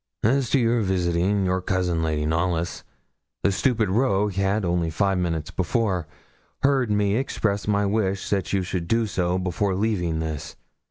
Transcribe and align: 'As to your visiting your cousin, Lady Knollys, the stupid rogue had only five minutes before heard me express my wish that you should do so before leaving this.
'As 0.23 0.49
to 0.49 0.59
your 0.59 0.81
visiting 0.81 1.45
your 1.45 1.61
cousin, 1.61 2.01
Lady 2.01 2.25
Knollys, 2.25 2.83
the 3.43 3.51
stupid 3.51 3.87
rogue 3.87 4.33
had 4.33 4.65
only 4.65 4.89
five 4.89 5.19
minutes 5.19 5.51
before 5.51 6.07
heard 6.63 6.89
me 6.89 7.15
express 7.15 7.67
my 7.67 7.85
wish 7.85 8.27
that 8.31 8.51
you 8.51 8.63
should 8.63 8.87
do 8.87 9.05
so 9.05 9.37
before 9.37 9.75
leaving 9.75 10.17
this. 10.17 10.55